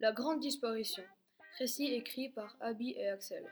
[0.00, 1.04] La grande disparition.
[1.58, 3.44] Récit écrit par Abby et Axel.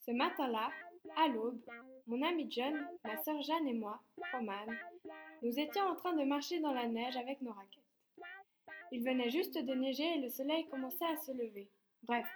[0.00, 0.70] Ce matin-là,
[1.16, 1.60] à l'aube,
[2.06, 4.00] mon ami John, ma sœur Jeanne et moi,
[4.32, 4.66] Roman,
[5.42, 7.82] nous étions en train de marcher dans la neige avec nos raquettes.
[8.90, 11.68] Il venait juste de neiger et le soleil commençait à se lever.
[12.02, 12.26] Bref,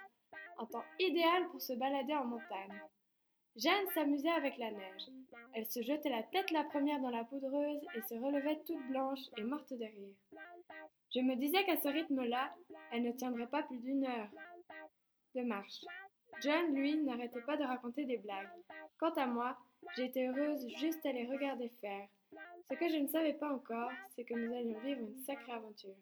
[0.59, 2.81] un temps idéal pour se balader en montagne.
[3.55, 5.09] Jeanne s'amusait avec la neige.
[5.53, 9.19] Elle se jetait la tête la première dans la poudreuse et se relevait toute blanche
[9.37, 10.15] et morte de rire.
[11.13, 12.53] Je me disais qu'à ce rythme-là,
[12.91, 14.29] elle ne tiendrait pas plus d'une heure
[15.35, 15.81] de marche.
[16.41, 18.49] John, lui, n'arrêtait pas de raconter des blagues.
[18.97, 19.57] Quant à moi,
[19.95, 22.07] j'étais heureuse juste à les regarder faire.
[22.69, 25.95] Ce que je ne savais pas encore, c'est que nous allions vivre une sacrée aventure.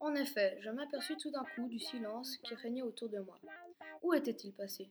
[0.00, 3.38] En effet, je m'aperçus tout d'un coup du silence qui régnait autour de moi.
[4.02, 4.90] Où était-il passé?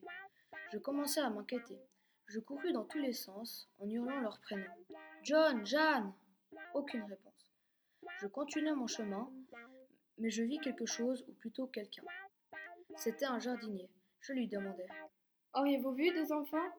[0.71, 1.79] Je commençais à m'inquiéter.
[2.27, 4.65] Je courus dans tous les sens en hurlant leurs prénoms.
[5.23, 6.13] John, Jeanne
[6.73, 7.33] Aucune réponse.
[8.21, 9.31] Je continuai mon chemin,
[10.17, 12.03] mais je vis quelque chose, ou plutôt quelqu'un.
[12.95, 13.89] C'était un jardinier.
[14.23, 14.85] Je lui demandai.
[15.53, 16.69] Auriez-vous vu deux enfants?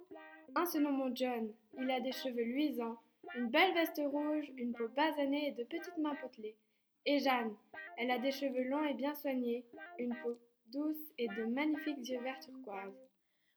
[0.55, 1.53] Un se nomme John.
[1.79, 2.99] Il a des cheveux luisants,
[3.37, 6.57] une belle veste rouge, une peau basanée et de petites mains potelées.
[7.05, 7.55] Et Jeanne,
[7.99, 9.67] elle a des cheveux longs et bien soignés,
[9.99, 12.95] une peau douce et de magnifiques yeux verts turquoise.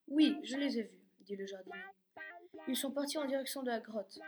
[0.10, 1.78] Oui, je les ai vus, dit le jardinier.
[2.68, 4.20] Ils sont partis en direction de la grotte.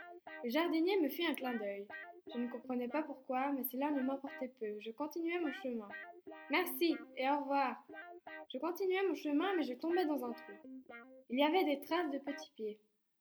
[0.42, 1.86] Le jardinier me fit un clin d'œil.
[2.32, 4.78] Je ne comprenais pas pourquoi, mais cela ne m'importait peu.
[4.80, 5.88] Je continuai mon chemin.
[6.50, 7.84] Merci et au revoir.
[8.52, 10.52] Je continuais mon chemin, mais je tombais dans un trou.
[11.28, 12.78] Il y avait des traces de petits pieds.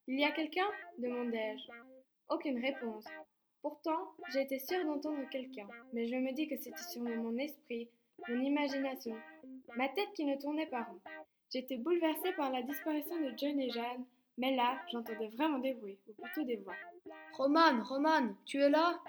[0.07, 0.65] Il y a quelqu'un?
[0.97, 1.71] demandai-je.
[2.29, 3.05] Aucune réponse.
[3.61, 7.89] Pourtant, j'étais sûre d'entendre quelqu'un, mais je me dis que c'était sûrement mon esprit,
[8.27, 9.15] mon imagination,
[9.75, 10.99] ma tête qui ne tournait pas rond.
[11.53, 14.05] J'étais bouleversée par la disparition de John et Jeanne,
[14.37, 16.75] mais là, j'entendais vraiment des bruits, ou plutôt des voix.
[17.33, 18.99] Roman, Roman, tu es là?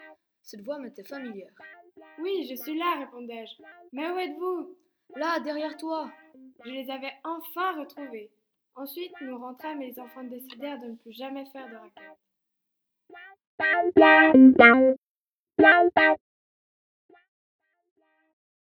[0.42, 1.52] Cette voix m'était familière.
[2.18, 3.62] Oui, je suis là, répondais-je.
[3.92, 4.76] Mais où êtes-vous?
[5.16, 6.10] Là, derrière toi.
[6.64, 8.30] Je les avais enfin retrouvés.
[8.74, 12.18] Ensuite, nous rentrâmes et les enfants décidèrent de ne plus jamais faire de raquettes.